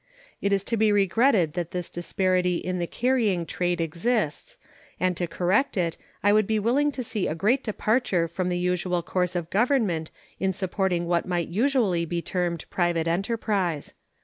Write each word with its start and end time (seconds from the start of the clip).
It 0.41 0.51
is 0.51 0.63
to 0.63 0.77
be 0.77 0.91
regretted 0.91 1.53
that 1.53 1.69
this 1.69 1.87
disparity 1.87 2.55
in 2.57 2.79
the 2.79 2.87
carrying 2.87 3.45
trade 3.45 3.79
exists, 3.79 4.57
and 4.99 5.15
to 5.15 5.27
correct 5.27 5.77
it 5.77 5.95
I 6.23 6.33
would 6.33 6.47
be 6.47 6.57
willing 6.57 6.91
to 6.93 7.03
see 7.03 7.27
a 7.27 7.35
great 7.35 7.63
departure 7.63 8.27
from 8.27 8.49
the 8.49 8.57
usual 8.57 9.03
course 9.03 9.35
of 9.35 9.51
Government 9.51 10.09
in 10.39 10.53
supporting 10.53 11.05
what 11.05 11.27
might 11.27 11.49
usually 11.49 12.05
be 12.05 12.19
termed 12.19 12.65
private 12.71 13.07
enterprise. 13.07 13.93